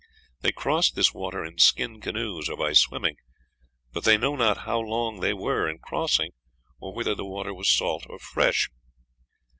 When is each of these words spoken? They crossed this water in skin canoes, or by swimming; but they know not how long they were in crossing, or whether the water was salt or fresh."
They 0.41 0.51
crossed 0.51 0.95
this 0.95 1.13
water 1.13 1.45
in 1.45 1.59
skin 1.59 2.01
canoes, 2.01 2.49
or 2.49 2.57
by 2.57 2.73
swimming; 2.73 3.17
but 3.93 4.03
they 4.03 4.17
know 4.17 4.35
not 4.35 4.61
how 4.65 4.79
long 4.79 5.19
they 5.19 5.31
were 5.31 5.69
in 5.69 5.77
crossing, 5.77 6.31
or 6.79 6.91
whether 6.91 7.13
the 7.13 7.23
water 7.23 7.53
was 7.53 7.69
salt 7.69 8.05
or 8.09 8.17
fresh." 8.17 8.71